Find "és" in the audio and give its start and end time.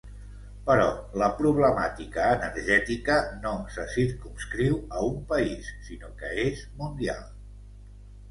6.47-6.65